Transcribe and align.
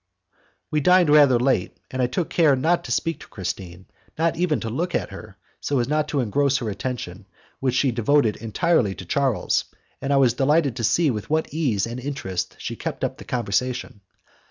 We 0.71 0.81
dined 0.81 1.11
rather 1.11 1.39
late, 1.39 1.77
and 1.91 2.01
I 2.01 2.07
took 2.07 2.31
care 2.31 2.55
not 2.55 2.83
to 2.85 2.91
speak 2.91 3.19
to 3.19 3.27
Christine, 3.27 3.85
not 4.17 4.35
even 4.35 4.59
to 4.61 4.69
look 4.71 4.95
at 4.95 5.11
her, 5.11 5.37
so 5.59 5.77
as 5.77 5.87
not 5.87 6.07
to 6.07 6.21
engross 6.21 6.57
her 6.57 6.71
attention, 6.71 7.27
which 7.59 7.75
she 7.75 7.91
devoted 7.91 8.37
entirely 8.37 8.95
to 8.95 9.05
Charles, 9.05 9.65
and 10.01 10.11
I 10.11 10.17
was 10.17 10.33
delighted 10.33 10.75
to 10.77 10.83
see 10.83 11.11
with 11.11 11.29
what 11.29 11.53
ease 11.53 11.85
and 11.85 11.99
interest 11.99 12.55
she 12.57 12.75
kept 12.75 13.03
up 13.03 13.19
the 13.19 13.25
conversation. 13.25 14.01